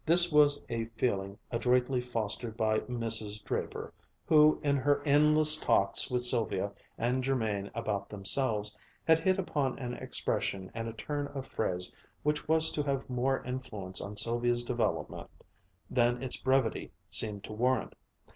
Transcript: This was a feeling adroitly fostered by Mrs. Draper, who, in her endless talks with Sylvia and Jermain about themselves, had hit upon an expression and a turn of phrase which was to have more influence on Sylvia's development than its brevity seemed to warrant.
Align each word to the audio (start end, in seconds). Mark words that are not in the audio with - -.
This 0.03 0.31
was 0.31 0.59
a 0.67 0.85
feeling 0.95 1.37
adroitly 1.51 2.01
fostered 2.01 2.57
by 2.57 2.79
Mrs. 2.79 3.43
Draper, 3.43 3.93
who, 4.25 4.59
in 4.63 4.75
her 4.77 4.99
endless 5.05 5.59
talks 5.59 6.09
with 6.09 6.23
Sylvia 6.23 6.71
and 6.97 7.23
Jermain 7.23 7.69
about 7.75 8.09
themselves, 8.09 8.75
had 9.05 9.19
hit 9.19 9.37
upon 9.37 9.77
an 9.77 9.93
expression 9.93 10.71
and 10.73 10.87
a 10.87 10.93
turn 10.93 11.27
of 11.35 11.45
phrase 11.45 11.91
which 12.23 12.47
was 12.47 12.71
to 12.71 12.81
have 12.81 13.11
more 13.11 13.43
influence 13.43 14.01
on 14.01 14.17
Sylvia's 14.17 14.63
development 14.63 15.29
than 15.87 16.23
its 16.23 16.37
brevity 16.41 16.91
seemed 17.11 17.43
to 17.43 17.53
warrant. 17.53 17.93